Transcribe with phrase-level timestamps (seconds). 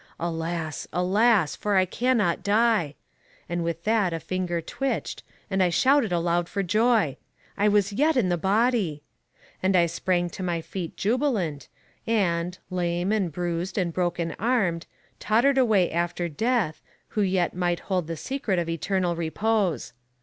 [0.19, 0.87] Alas!
[0.91, 1.55] alas!
[1.55, 2.95] for I cannot die!
[3.47, 7.17] And with that a finger twitched, and I shouted aloud for joy:
[7.55, 9.03] I was yet in the body!
[9.61, 11.67] And I sprang to my feet jubilant,
[12.07, 14.87] and, lame and bruised and broken armed,
[15.19, 19.93] tottered away after Death, who yet might hold the secret of eternal repose.